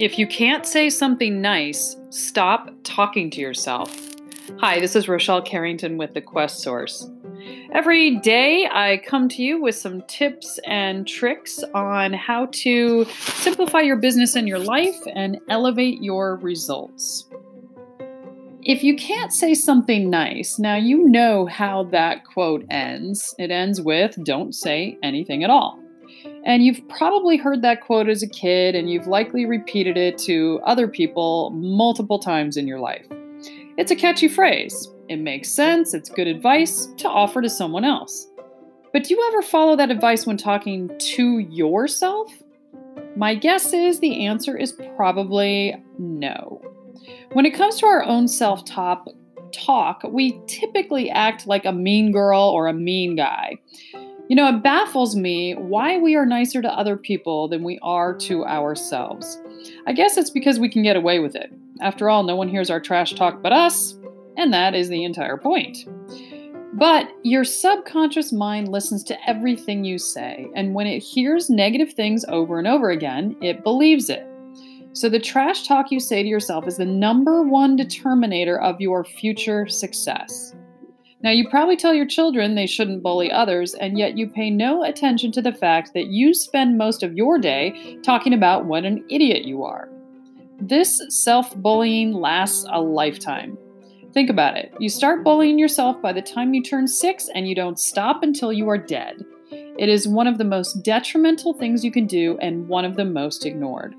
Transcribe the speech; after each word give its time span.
If 0.00 0.18
you 0.18 0.26
can't 0.26 0.64
say 0.64 0.88
something 0.88 1.42
nice, 1.42 1.94
stop 2.08 2.70
talking 2.84 3.28
to 3.32 3.40
yourself. 3.42 3.94
Hi, 4.58 4.80
this 4.80 4.96
is 4.96 5.08
Rochelle 5.08 5.42
Carrington 5.42 5.98
with 5.98 6.14
the 6.14 6.22
Quest 6.22 6.62
Source. 6.62 7.10
Every 7.72 8.16
day, 8.16 8.66
I 8.66 9.02
come 9.04 9.28
to 9.28 9.42
you 9.42 9.60
with 9.60 9.74
some 9.74 10.00
tips 10.08 10.58
and 10.66 11.06
tricks 11.06 11.62
on 11.74 12.14
how 12.14 12.46
to 12.46 13.04
simplify 13.04 13.82
your 13.82 13.96
business 13.96 14.36
and 14.36 14.48
your 14.48 14.58
life 14.58 14.96
and 15.14 15.38
elevate 15.50 16.02
your 16.02 16.36
results. 16.36 17.28
If 18.62 18.82
you 18.82 18.96
can't 18.96 19.34
say 19.34 19.52
something 19.52 20.08
nice, 20.08 20.58
now 20.58 20.76
you 20.76 21.10
know 21.10 21.44
how 21.44 21.82
that 21.90 22.24
quote 22.24 22.64
ends. 22.70 23.34
It 23.38 23.50
ends 23.50 23.82
with, 23.82 24.16
Don't 24.24 24.54
say 24.54 24.96
anything 25.02 25.44
at 25.44 25.50
all. 25.50 25.78
And 26.44 26.64
you've 26.64 26.86
probably 26.88 27.36
heard 27.36 27.62
that 27.62 27.82
quote 27.82 28.08
as 28.08 28.22
a 28.22 28.28
kid, 28.28 28.74
and 28.74 28.90
you've 28.90 29.06
likely 29.06 29.44
repeated 29.44 29.96
it 29.96 30.16
to 30.18 30.60
other 30.64 30.88
people 30.88 31.50
multiple 31.50 32.18
times 32.18 32.56
in 32.56 32.66
your 32.66 32.80
life. 32.80 33.06
It's 33.76 33.90
a 33.90 33.96
catchy 33.96 34.28
phrase. 34.28 34.88
It 35.08 35.16
makes 35.16 35.50
sense, 35.50 35.92
it's 35.92 36.08
good 36.08 36.28
advice 36.28 36.86
to 36.98 37.08
offer 37.08 37.42
to 37.42 37.50
someone 37.50 37.84
else. 37.84 38.28
But 38.92 39.04
do 39.04 39.14
you 39.14 39.28
ever 39.28 39.42
follow 39.42 39.76
that 39.76 39.90
advice 39.90 40.26
when 40.26 40.36
talking 40.36 40.90
to 40.98 41.38
yourself? 41.38 42.32
My 43.16 43.34
guess 43.34 43.72
is 43.72 44.00
the 44.00 44.26
answer 44.26 44.56
is 44.56 44.72
probably 44.96 45.82
no. 45.98 46.60
When 47.32 47.46
it 47.46 47.54
comes 47.54 47.76
to 47.76 47.86
our 47.86 48.04
own 48.04 48.28
self 48.28 48.64
talk, 48.64 50.02
we 50.08 50.40
typically 50.46 51.10
act 51.10 51.46
like 51.46 51.64
a 51.64 51.72
mean 51.72 52.12
girl 52.12 52.42
or 52.42 52.66
a 52.66 52.72
mean 52.72 53.16
guy. 53.16 53.56
You 54.30 54.36
know, 54.36 54.46
it 54.46 54.62
baffles 54.62 55.16
me 55.16 55.54
why 55.54 55.98
we 55.98 56.14
are 56.14 56.24
nicer 56.24 56.62
to 56.62 56.68
other 56.72 56.96
people 56.96 57.48
than 57.48 57.64
we 57.64 57.80
are 57.82 58.14
to 58.18 58.44
ourselves. 58.44 59.42
I 59.88 59.92
guess 59.92 60.16
it's 60.16 60.30
because 60.30 60.60
we 60.60 60.68
can 60.68 60.84
get 60.84 60.94
away 60.94 61.18
with 61.18 61.34
it. 61.34 61.52
After 61.80 62.08
all, 62.08 62.22
no 62.22 62.36
one 62.36 62.48
hears 62.48 62.70
our 62.70 62.78
trash 62.78 63.12
talk 63.14 63.42
but 63.42 63.52
us, 63.52 63.98
and 64.36 64.54
that 64.54 64.76
is 64.76 64.88
the 64.88 65.02
entire 65.02 65.36
point. 65.36 65.78
But 66.74 67.08
your 67.24 67.42
subconscious 67.42 68.32
mind 68.32 68.68
listens 68.68 69.02
to 69.04 69.28
everything 69.28 69.82
you 69.84 69.98
say, 69.98 70.46
and 70.54 70.74
when 70.74 70.86
it 70.86 71.00
hears 71.00 71.50
negative 71.50 71.94
things 71.94 72.24
over 72.28 72.60
and 72.60 72.68
over 72.68 72.90
again, 72.90 73.36
it 73.42 73.64
believes 73.64 74.08
it. 74.08 74.24
So 74.92 75.08
the 75.08 75.18
trash 75.18 75.66
talk 75.66 75.90
you 75.90 75.98
say 75.98 76.22
to 76.22 76.28
yourself 76.28 76.68
is 76.68 76.76
the 76.76 76.86
number 76.86 77.42
one 77.42 77.76
determinator 77.76 78.62
of 78.62 78.80
your 78.80 79.02
future 79.02 79.66
success. 79.66 80.54
Now, 81.22 81.30
you 81.30 81.48
probably 81.48 81.76
tell 81.76 81.92
your 81.92 82.06
children 82.06 82.54
they 82.54 82.66
shouldn't 82.66 83.02
bully 83.02 83.30
others, 83.30 83.74
and 83.74 83.98
yet 83.98 84.16
you 84.16 84.26
pay 84.26 84.48
no 84.48 84.84
attention 84.84 85.32
to 85.32 85.42
the 85.42 85.52
fact 85.52 85.92
that 85.92 86.06
you 86.06 86.32
spend 86.32 86.78
most 86.78 87.02
of 87.02 87.14
your 87.14 87.38
day 87.38 87.98
talking 88.02 88.32
about 88.32 88.64
what 88.64 88.86
an 88.86 89.04
idiot 89.10 89.44
you 89.44 89.62
are. 89.62 89.88
This 90.60 91.00
self 91.08 91.54
bullying 91.56 92.12
lasts 92.12 92.66
a 92.70 92.80
lifetime. 92.80 93.58
Think 94.12 94.30
about 94.30 94.56
it. 94.56 94.72
You 94.80 94.88
start 94.88 95.22
bullying 95.22 95.58
yourself 95.58 96.00
by 96.00 96.12
the 96.12 96.22
time 96.22 96.54
you 96.54 96.62
turn 96.62 96.88
six, 96.88 97.28
and 97.34 97.46
you 97.46 97.54
don't 97.54 97.78
stop 97.78 98.22
until 98.22 98.52
you 98.52 98.68
are 98.70 98.78
dead. 98.78 99.22
It 99.50 99.88
is 99.88 100.08
one 100.08 100.26
of 100.26 100.38
the 100.38 100.44
most 100.44 100.82
detrimental 100.82 101.52
things 101.52 101.84
you 101.84 101.92
can 101.92 102.06
do, 102.06 102.38
and 102.40 102.66
one 102.66 102.86
of 102.86 102.96
the 102.96 103.04
most 103.04 103.44
ignored. 103.44 103.94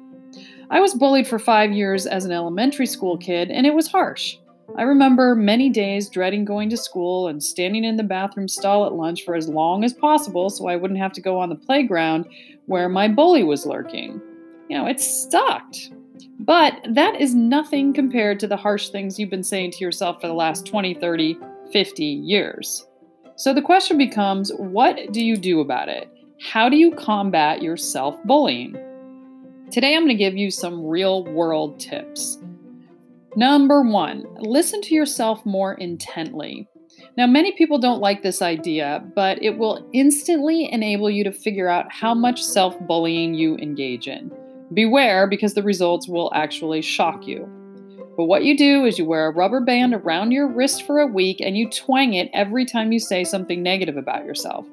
I 0.72 0.80
was 0.80 0.94
bullied 0.94 1.28
for 1.28 1.38
five 1.38 1.72
years 1.72 2.08
as 2.08 2.26
an 2.26 2.32
elementary 2.32 2.86
school 2.88 3.18
kid, 3.18 3.52
and 3.52 3.68
it 3.68 3.74
was 3.74 3.88
harsh. 3.88 4.38
I 4.78 4.84
remember 4.84 5.36
many 5.36 5.70
days 5.70 6.08
dreading 6.08 6.46
going 6.46 6.70
to 6.70 6.78
school 6.78 7.28
and 7.28 7.44
standing 7.44 7.84
in 7.84 7.98
the 7.98 8.04
bathroom 8.04 8.48
stall 8.48 8.86
at 8.86 8.94
lunch 8.94 9.26
for 9.26 9.36
as 9.36 9.50
long 9.50 9.84
as 9.84 9.94
possible 9.94 10.50
so 10.50 10.68
I 10.68 10.78
wouldn't 10.78 11.00
have 11.00 11.12
to 11.14 11.22
go 11.22 11.38
on 11.38 11.50
the 11.50 11.56
playground 11.56 12.26
where 12.68 12.88
my 12.88 13.10
bully 13.10 13.44
was 13.44 13.66
lurking. 13.66 14.22
You 14.70 14.78
know, 14.78 14.86
it 14.88 15.02
sucked. 15.02 15.92
But 16.40 16.80
that 16.90 17.20
is 17.20 17.36
nothing 17.36 17.94
compared 17.94 18.40
to 18.40 18.48
the 18.48 18.56
harsh 18.56 18.90
things 18.90 19.20
you've 19.20 19.30
been 19.30 19.44
saying 19.44 19.72
to 19.72 19.84
yourself 19.84 20.22
for 20.22 20.28
the 20.28 20.34
last 20.34 20.66
20, 20.66 20.94
30, 20.94 21.38
50 21.74 22.04
years. 22.04 22.88
So 23.36 23.54
the 23.54 23.62
question 23.62 23.98
becomes 23.98 24.52
what 24.58 25.12
do 25.12 25.24
you 25.24 25.36
do 25.36 25.60
about 25.60 25.90
it? 25.90 26.10
How 26.42 26.70
do 26.70 26.78
you 26.78 26.92
combat 26.92 27.62
your 27.62 27.76
self 27.76 28.22
bullying? 28.24 28.78
Today, 29.70 29.96
I'm 29.96 30.04
going 30.04 30.18
to 30.18 30.24
give 30.24 30.36
you 30.36 30.50
some 30.50 30.86
real 30.86 31.24
world 31.26 31.80
tips. 31.80 32.38
Number 33.36 33.82
one, 33.82 34.26
listen 34.40 34.82
to 34.82 34.96
yourself 34.96 35.46
more 35.46 35.74
intently. 35.76 36.68
Now, 37.18 37.28
many 37.28 37.54
people 37.54 37.78
don't 37.78 38.02
like 38.02 38.24
this 38.24 38.42
idea, 38.42 39.04
but 39.16 39.42
it 39.42 39.58
will 39.58 39.88
instantly 39.94 40.72
enable 40.72 41.10
you 41.10 41.24
to 41.24 41.32
figure 41.32 41.70
out 41.70 41.92
how 41.92 42.14
much 42.14 42.44
self 42.44 42.78
bullying 42.82 43.34
you 43.34 43.56
engage 43.58 44.08
in. 44.08 44.32
Beware 44.74 45.28
because 45.28 45.54
the 45.54 45.64
results 45.64 46.08
will 46.08 46.32
actually 46.34 46.82
shock 46.82 47.26
you. 47.26 47.50
But 48.18 48.26
what 48.26 48.44
you 48.44 48.58
do 48.58 48.86
is 48.86 49.00
you 49.00 49.06
wear 49.06 49.28
a 49.28 49.34
rubber 49.34 49.62
band 49.62 49.94
around 49.94 50.32
your 50.32 50.48
wrist 50.48 50.86
for 50.86 51.00
a 51.00 51.08
week 51.08 51.40
and 51.40 51.58
you 51.58 51.70
twang 51.70 52.14
it 52.14 52.30
every 52.34 52.66
time 52.66 52.92
you 52.92 53.00
say 53.00 53.24
something 53.24 53.64
negative 53.64 53.96
about 53.96 54.26
yourself. 54.26 54.66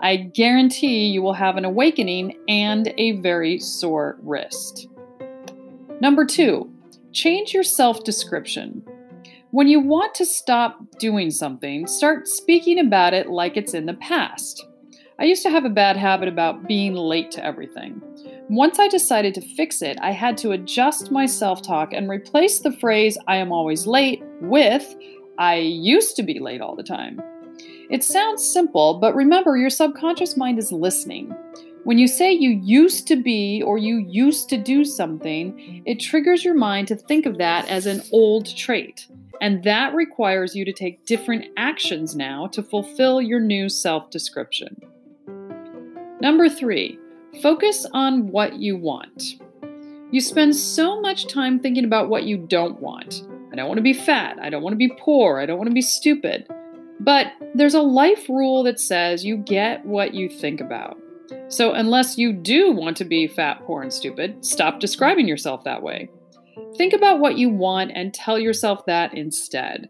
I 0.00 0.16
guarantee 0.16 1.06
you 1.06 1.22
will 1.22 1.34
have 1.34 1.56
an 1.56 1.64
awakening 1.64 2.36
and 2.48 2.92
a 2.98 3.12
very 3.20 3.60
sore 3.60 4.18
wrist. 4.22 4.88
Number 6.00 6.24
two, 6.24 6.73
Change 7.14 7.54
your 7.54 7.62
self 7.62 8.02
description. 8.02 8.82
When 9.52 9.68
you 9.68 9.78
want 9.78 10.16
to 10.16 10.26
stop 10.26 10.98
doing 10.98 11.30
something, 11.30 11.86
start 11.86 12.26
speaking 12.26 12.80
about 12.80 13.14
it 13.14 13.30
like 13.30 13.56
it's 13.56 13.72
in 13.72 13.86
the 13.86 13.94
past. 13.94 14.66
I 15.20 15.24
used 15.24 15.44
to 15.44 15.50
have 15.50 15.64
a 15.64 15.70
bad 15.70 15.96
habit 15.96 16.26
about 16.26 16.66
being 16.66 16.94
late 16.94 17.30
to 17.30 17.44
everything. 17.44 18.02
Once 18.48 18.80
I 18.80 18.88
decided 18.88 19.32
to 19.34 19.40
fix 19.40 19.80
it, 19.80 19.96
I 20.02 20.10
had 20.10 20.36
to 20.38 20.50
adjust 20.50 21.12
my 21.12 21.24
self 21.24 21.62
talk 21.62 21.92
and 21.92 22.10
replace 22.10 22.58
the 22.58 22.72
phrase, 22.72 23.16
I 23.28 23.36
am 23.36 23.52
always 23.52 23.86
late, 23.86 24.20
with, 24.40 24.96
I 25.38 25.58
used 25.58 26.16
to 26.16 26.24
be 26.24 26.40
late 26.40 26.60
all 26.60 26.74
the 26.74 26.82
time. 26.82 27.22
It 27.90 28.02
sounds 28.02 28.44
simple, 28.44 28.98
but 28.98 29.14
remember, 29.14 29.56
your 29.56 29.70
subconscious 29.70 30.36
mind 30.36 30.58
is 30.58 30.72
listening. 30.72 31.32
When 31.84 31.98
you 31.98 32.08
say 32.08 32.32
you 32.32 32.48
used 32.48 33.06
to 33.08 33.16
be 33.16 33.62
or 33.62 33.76
you 33.76 33.98
used 33.98 34.48
to 34.48 34.56
do 34.56 34.86
something, 34.86 35.82
it 35.84 36.00
triggers 36.00 36.42
your 36.42 36.54
mind 36.54 36.88
to 36.88 36.96
think 36.96 37.26
of 37.26 37.36
that 37.36 37.68
as 37.68 37.84
an 37.84 38.02
old 38.10 38.56
trait. 38.56 39.06
And 39.42 39.62
that 39.64 39.94
requires 39.94 40.56
you 40.56 40.64
to 40.64 40.72
take 40.72 41.04
different 41.04 41.44
actions 41.58 42.16
now 42.16 42.46
to 42.48 42.62
fulfill 42.62 43.20
your 43.20 43.38
new 43.38 43.68
self 43.68 44.08
description. 44.08 44.80
Number 46.22 46.48
three, 46.48 46.98
focus 47.42 47.84
on 47.92 48.28
what 48.28 48.54
you 48.54 48.78
want. 48.78 49.34
You 50.10 50.22
spend 50.22 50.56
so 50.56 51.02
much 51.02 51.26
time 51.26 51.60
thinking 51.60 51.84
about 51.84 52.08
what 52.08 52.24
you 52.24 52.38
don't 52.38 52.80
want. 52.80 53.26
I 53.52 53.56
don't 53.56 53.68
want 53.68 53.76
to 53.76 53.82
be 53.82 53.92
fat. 53.92 54.38
I 54.40 54.48
don't 54.48 54.62
want 54.62 54.72
to 54.72 54.78
be 54.78 54.94
poor. 54.98 55.38
I 55.38 55.44
don't 55.44 55.58
want 55.58 55.68
to 55.68 55.74
be 55.74 55.82
stupid. 55.82 56.46
But 56.98 57.32
there's 57.54 57.74
a 57.74 57.82
life 57.82 58.26
rule 58.30 58.62
that 58.62 58.80
says 58.80 59.22
you 59.22 59.36
get 59.36 59.84
what 59.84 60.14
you 60.14 60.30
think 60.30 60.62
about. 60.62 60.98
So, 61.48 61.72
unless 61.72 62.18
you 62.18 62.32
do 62.32 62.72
want 62.72 62.96
to 62.98 63.04
be 63.04 63.26
fat, 63.26 63.62
poor, 63.64 63.82
and 63.82 63.92
stupid, 63.92 64.44
stop 64.44 64.80
describing 64.80 65.28
yourself 65.28 65.64
that 65.64 65.82
way. 65.82 66.08
Think 66.76 66.92
about 66.92 67.20
what 67.20 67.38
you 67.38 67.48
want 67.48 67.92
and 67.94 68.12
tell 68.12 68.38
yourself 68.38 68.86
that 68.86 69.14
instead. 69.14 69.88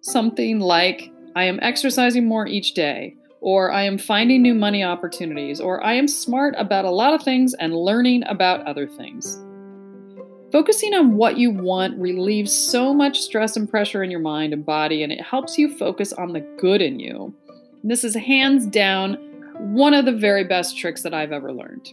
Something 0.00 0.60
like, 0.60 1.10
I 1.34 1.44
am 1.44 1.58
exercising 1.62 2.26
more 2.26 2.46
each 2.46 2.74
day, 2.74 3.16
or 3.40 3.72
I 3.72 3.82
am 3.82 3.98
finding 3.98 4.42
new 4.42 4.54
money 4.54 4.84
opportunities, 4.84 5.60
or 5.60 5.84
I 5.84 5.94
am 5.94 6.08
smart 6.08 6.54
about 6.56 6.84
a 6.84 6.90
lot 6.90 7.14
of 7.14 7.22
things 7.22 7.54
and 7.54 7.74
learning 7.74 8.22
about 8.26 8.66
other 8.66 8.86
things. 8.86 9.42
Focusing 10.52 10.94
on 10.94 11.16
what 11.16 11.36
you 11.36 11.50
want 11.50 11.98
relieves 11.98 12.52
so 12.52 12.94
much 12.94 13.20
stress 13.20 13.56
and 13.56 13.68
pressure 13.68 14.02
in 14.02 14.10
your 14.10 14.20
mind 14.20 14.52
and 14.52 14.64
body, 14.64 15.02
and 15.02 15.12
it 15.12 15.20
helps 15.20 15.58
you 15.58 15.76
focus 15.76 16.12
on 16.12 16.32
the 16.32 16.40
good 16.58 16.80
in 16.80 17.00
you. 17.00 17.34
This 17.82 18.04
is 18.04 18.14
hands 18.14 18.66
down 18.66 19.35
one 19.76 19.92
of 19.92 20.06
the 20.06 20.12
very 20.12 20.42
best 20.42 20.78
tricks 20.78 21.02
that 21.02 21.12
I've 21.12 21.32
ever 21.32 21.52
learned. 21.52 21.92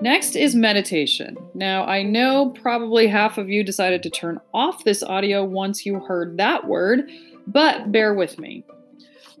Next 0.00 0.36
is 0.36 0.54
meditation. 0.54 1.36
Now, 1.54 1.84
I 1.84 2.04
know 2.04 2.50
probably 2.50 3.08
half 3.08 3.36
of 3.36 3.50
you 3.50 3.64
decided 3.64 4.00
to 4.04 4.10
turn 4.10 4.40
off 4.54 4.84
this 4.84 5.02
audio 5.02 5.44
once 5.44 5.84
you 5.84 5.98
heard 5.98 6.36
that 6.36 6.68
word, 6.68 7.10
but 7.48 7.90
bear 7.90 8.14
with 8.14 8.38
me. 8.38 8.64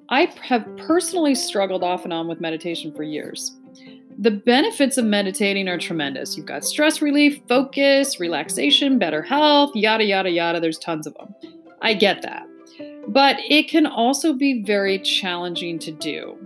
I 0.08 0.32
have 0.42 0.66
personally 0.78 1.36
struggled 1.36 1.84
off 1.84 2.02
and 2.02 2.12
on 2.12 2.26
with 2.26 2.40
meditation 2.40 2.92
for 2.92 3.04
years. 3.04 3.56
The 4.18 4.32
benefits 4.32 4.98
of 4.98 5.04
meditating 5.04 5.68
are 5.68 5.78
tremendous. 5.78 6.36
You've 6.36 6.46
got 6.46 6.64
stress 6.64 7.00
relief, 7.00 7.40
focus, 7.48 8.18
relaxation, 8.18 8.98
better 8.98 9.22
health, 9.22 9.70
yada, 9.76 10.04
yada, 10.04 10.30
yada. 10.30 10.58
There's 10.58 10.78
tons 10.78 11.06
of 11.06 11.14
them. 11.14 11.32
I 11.80 11.94
get 11.94 12.22
that. 12.22 12.48
But 13.06 13.36
it 13.48 13.68
can 13.68 13.86
also 13.86 14.32
be 14.32 14.64
very 14.64 14.98
challenging 14.98 15.78
to 15.78 15.92
do. 15.92 16.36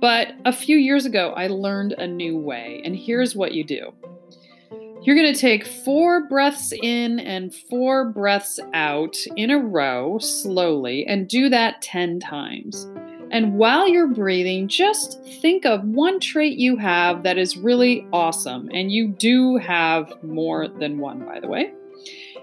But 0.00 0.34
a 0.44 0.52
few 0.52 0.76
years 0.76 1.06
ago, 1.06 1.32
I 1.36 1.46
learned 1.46 1.92
a 1.92 2.06
new 2.06 2.36
way, 2.36 2.82
and 2.84 2.94
here's 2.94 3.34
what 3.34 3.52
you 3.52 3.64
do. 3.64 3.92
You're 5.02 5.16
going 5.16 5.32
to 5.32 5.40
take 5.40 5.64
four 5.64 6.26
breaths 6.26 6.72
in 6.82 7.20
and 7.20 7.54
four 7.54 8.10
breaths 8.10 8.58
out 8.74 9.16
in 9.36 9.50
a 9.50 9.58
row 9.58 10.18
slowly 10.18 11.06
and 11.06 11.28
do 11.28 11.48
that 11.48 11.80
10 11.80 12.18
times. 12.18 12.88
And 13.30 13.54
while 13.54 13.88
you're 13.88 14.08
breathing, 14.08 14.68
just 14.68 15.22
think 15.40 15.64
of 15.64 15.84
one 15.84 16.20
trait 16.20 16.58
you 16.58 16.76
have 16.76 17.22
that 17.22 17.38
is 17.38 17.56
really 17.56 18.06
awesome. 18.12 18.68
And 18.72 18.90
you 18.90 19.08
do 19.08 19.56
have 19.58 20.12
more 20.22 20.68
than 20.68 20.98
one, 20.98 21.24
by 21.24 21.40
the 21.40 21.48
way. 21.48 21.72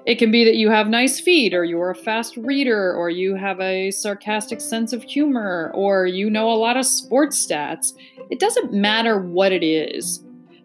It 0.05 0.15
can 0.15 0.31
be 0.31 0.43
that 0.43 0.55
you 0.55 0.69
have 0.69 0.89
nice 0.89 1.19
feet, 1.19 1.53
or 1.53 1.63
you're 1.63 1.91
a 1.91 1.95
fast 1.95 2.35
reader, 2.35 2.93
or 2.93 3.09
you 3.09 3.35
have 3.35 3.59
a 3.61 3.89
sarcastic 3.91 4.59
sense 4.59 4.91
of 4.91 5.03
humor, 5.03 5.71
or 5.73 6.05
you 6.05 6.29
know 6.29 6.51
a 6.51 6.55
lot 6.55 6.75
of 6.75 6.85
sports 6.85 7.45
stats. 7.45 7.93
It 8.29 8.39
doesn't 8.39 8.73
matter 8.73 9.19
what 9.19 9.53
it 9.53 9.63
is. 9.63 10.23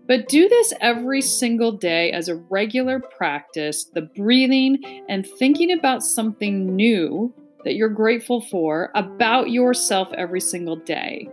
But 0.08 0.28
do 0.28 0.48
this 0.48 0.72
every 0.80 1.20
single 1.20 1.70
day 1.70 2.10
as 2.12 2.28
a 2.28 2.36
regular 2.36 2.98
practice 2.98 3.84
the 3.84 4.02
breathing 4.16 5.04
and 5.08 5.26
thinking 5.38 5.70
about 5.70 6.02
something 6.02 6.74
new 6.74 7.32
that 7.64 7.74
you're 7.74 7.90
grateful 7.90 8.40
for 8.40 8.90
about 8.94 9.50
yourself 9.50 10.08
every 10.14 10.40
single 10.40 10.76
day. 10.76 11.28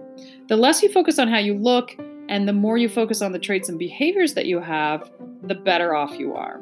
The 0.48 0.58
less 0.58 0.84
you 0.84 0.92
focus 0.92 1.18
on 1.18 1.30
how 1.30 1.38
you 1.38 1.58
look 1.58 1.96
and 2.28 2.48
the 2.48 2.54
more 2.54 2.78
you 2.78 2.90
focus 2.90 3.22
on 3.22 3.32
the 3.32 3.40
traits 3.40 3.70
and 3.70 3.80
behaviors 3.80 4.34
that 4.34 4.46
you 4.46 4.60
have, 4.60 5.10
the 5.44 5.56
better 5.56 5.96
off 5.96 6.20
you 6.20 6.36
are. 6.36 6.60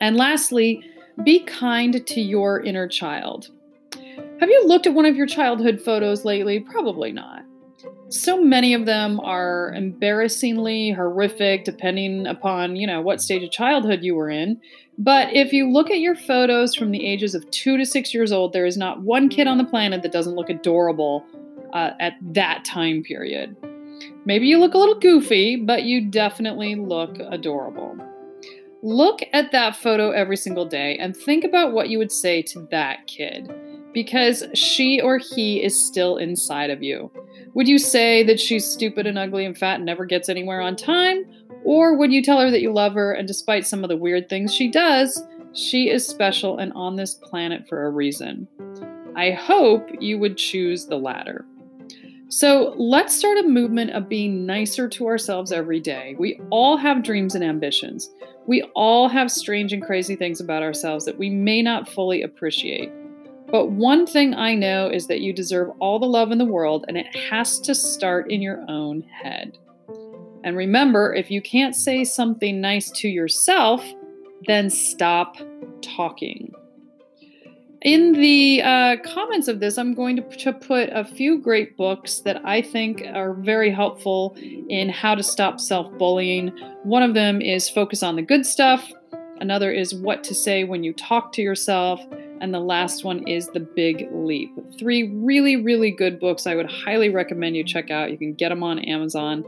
And 0.00 0.16
lastly, 0.16 0.82
be 1.24 1.40
kind 1.40 2.06
to 2.06 2.20
your 2.20 2.60
inner 2.60 2.88
child. 2.88 3.48
Have 4.40 4.50
you 4.50 4.66
looked 4.66 4.86
at 4.86 4.94
one 4.94 5.04
of 5.04 5.16
your 5.16 5.26
childhood 5.26 5.80
photos 5.80 6.24
lately? 6.24 6.60
Probably 6.60 7.12
not. 7.12 7.42
So 8.08 8.42
many 8.42 8.72
of 8.72 8.86
them 8.86 9.20
are 9.20 9.72
embarrassingly 9.74 10.92
horrific, 10.92 11.64
depending 11.64 12.26
upon, 12.26 12.76
you 12.76 12.86
know, 12.86 13.00
what 13.00 13.20
stage 13.20 13.42
of 13.42 13.50
childhood 13.50 14.02
you 14.02 14.14
were 14.14 14.30
in. 14.30 14.60
But 14.96 15.34
if 15.34 15.52
you 15.52 15.70
look 15.70 15.90
at 15.90 16.00
your 16.00 16.14
photos 16.14 16.74
from 16.74 16.90
the 16.90 17.04
ages 17.06 17.34
of 17.34 17.48
two 17.50 17.76
to 17.76 17.84
six 17.84 18.14
years 18.14 18.32
old, 18.32 18.52
there 18.52 18.66
is 18.66 18.76
not 18.76 19.02
one 19.02 19.28
kid 19.28 19.46
on 19.46 19.58
the 19.58 19.64
planet 19.64 20.02
that 20.02 20.12
doesn't 20.12 20.34
look 20.34 20.48
adorable 20.48 21.24
uh, 21.72 21.90
at 22.00 22.14
that 22.22 22.64
time 22.64 23.02
period. 23.02 23.56
Maybe 24.24 24.46
you 24.46 24.58
look 24.58 24.74
a 24.74 24.78
little 24.78 24.98
goofy, 24.98 25.56
but 25.56 25.84
you 25.84 26.10
definitely 26.10 26.76
look 26.76 27.18
adorable. 27.18 27.96
Look 28.82 29.20
at 29.32 29.50
that 29.52 29.76
photo 29.76 30.10
every 30.10 30.36
single 30.36 30.64
day 30.64 30.96
and 30.98 31.16
think 31.16 31.44
about 31.44 31.72
what 31.72 31.88
you 31.88 31.98
would 31.98 32.12
say 32.12 32.42
to 32.42 32.66
that 32.70 33.06
kid 33.06 33.52
because 33.92 34.44
she 34.54 35.00
or 35.00 35.18
he 35.18 35.62
is 35.62 35.84
still 35.84 36.16
inside 36.16 36.70
of 36.70 36.82
you. 36.82 37.10
Would 37.54 37.66
you 37.66 37.78
say 37.78 38.22
that 38.24 38.38
she's 38.38 38.64
stupid 38.64 39.06
and 39.06 39.18
ugly 39.18 39.44
and 39.44 39.58
fat 39.58 39.76
and 39.76 39.84
never 39.84 40.04
gets 40.04 40.28
anywhere 40.28 40.60
on 40.60 40.76
time? 40.76 41.24
Or 41.64 41.96
would 41.96 42.12
you 42.12 42.22
tell 42.22 42.40
her 42.40 42.50
that 42.50 42.60
you 42.60 42.72
love 42.72 42.94
her 42.94 43.12
and 43.12 43.26
despite 43.26 43.66
some 43.66 43.82
of 43.82 43.88
the 43.88 43.96
weird 43.96 44.28
things 44.28 44.54
she 44.54 44.70
does, 44.70 45.20
she 45.54 45.90
is 45.90 46.06
special 46.06 46.58
and 46.58 46.72
on 46.74 46.94
this 46.94 47.14
planet 47.14 47.68
for 47.68 47.86
a 47.86 47.90
reason? 47.90 48.46
I 49.16 49.32
hope 49.32 49.88
you 49.98 50.20
would 50.20 50.36
choose 50.36 50.86
the 50.86 50.98
latter. 50.98 51.44
So 52.30 52.74
let's 52.76 53.16
start 53.16 53.38
a 53.38 53.48
movement 53.48 53.92
of 53.92 54.08
being 54.08 54.44
nicer 54.44 54.86
to 54.86 55.06
ourselves 55.06 55.50
every 55.50 55.80
day. 55.80 56.14
We 56.18 56.38
all 56.50 56.76
have 56.76 57.02
dreams 57.02 57.34
and 57.34 57.42
ambitions. 57.42 58.10
We 58.46 58.62
all 58.74 59.08
have 59.08 59.30
strange 59.30 59.72
and 59.72 59.82
crazy 59.82 60.14
things 60.14 60.38
about 60.38 60.62
ourselves 60.62 61.06
that 61.06 61.16
we 61.18 61.30
may 61.30 61.62
not 61.62 61.88
fully 61.88 62.22
appreciate. 62.22 62.92
But 63.50 63.70
one 63.70 64.06
thing 64.06 64.34
I 64.34 64.54
know 64.54 64.90
is 64.90 65.06
that 65.06 65.22
you 65.22 65.32
deserve 65.32 65.70
all 65.80 65.98
the 65.98 66.06
love 66.06 66.30
in 66.30 66.36
the 66.36 66.44
world, 66.44 66.84
and 66.86 66.98
it 66.98 67.06
has 67.30 67.58
to 67.60 67.74
start 67.74 68.30
in 68.30 68.42
your 68.42 68.62
own 68.68 69.00
head. 69.02 69.56
And 70.44 70.54
remember, 70.54 71.14
if 71.14 71.30
you 71.30 71.40
can't 71.40 71.74
say 71.74 72.04
something 72.04 72.60
nice 72.60 72.90
to 72.90 73.08
yourself, 73.08 73.82
then 74.46 74.68
stop 74.68 75.36
talking. 75.80 76.52
In 77.82 78.12
the 78.12 78.60
uh, 78.62 78.96
comments 79.04 79.46
of 79.46 79.60
this, 79.60 79.78
I'm 79.78 79.94
going 79.94 80.16
to, 80.16 80.52
put 80.52 80.88
a 80.92 81.04
few 81.04 81.38
great 81.38 81.76
books 81.76 82.20
that 82.20 82.44
I 82.44 82.60
think 82.60 83.02
are 83.14 83.34
very 83.34 83.70
helpful 83.70 84.36
in 84.68 84.88
how 84.88 85.14
to 85.14 85.22
stop 85.22 85.60
self 85.60 85.90
bullying. 85.96 86.48
One 86.82 87.02
of 87.02 87.14
them 87.14 87.40
is 87.40 87.68
Focus 87.68 88.02
on 88.02 88.16
the 88.16 88.22
Good 88.22 88.44
Stuff, 88.44 88.90
another 89.40 89.70
is 89.70 89.94
What 89.94 90.24
to 90.24 90.34
Say 90.34 90.64
When 90.64 90.82
You 90.82 90.92
Talk 90.92 91.32
to 91.34 91.42
Yourself, 91.42 92.00
and 92.40 92.52
the 92.52 92.60
last 92.60 93.04
one 93.04 93.26
is 93.28 93.46
The 93.48 93.60
Big 93.60 94.08
Leap. 94.12 94.50
Three 94.78 95.10
really, 95.14 95.56
really 95.56 95.92
good 95.92 96.18
books 96.18 96.46
I 96.46 96.56
would 96.56 96.70
highly 96.70 97.10
recommend 97.10 97.56
you 97.56 97.62
check 97.62 97.90
out. 97.90 98.10
You 98.10 98.18
can 98.18 98.34
get 98.34 98.48
them 98.48 98.64
on 98.64 98.80
Amazon. 98.80 99.44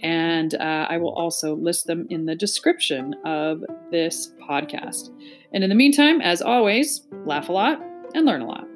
And 0.00 0.54
uh, 0.54 0.86
I 0.88 0.98
will 0.98 1.12
also 1.12 1.54
list 1.56 1.86
them 1.86 2.06
in 2.10 2.26
the 2.26 2.34
description 2.34 3.14
of 3.24 3.64
this 3.90 4.32
podcast. 4.48 5.10
And 5.52 5.64
in 5.64 5.70
the 5.70 5.76
meantime, 5.76 6.20
as 6.20 6.42
always, 6.42 7.06
laugh 7.24 7.48
a 7.48 7.52
lot 7.52 7.80
and 8.14 8.26
learn 8.26 8.42
a 8.42 8.46
lot. 8.46 8.66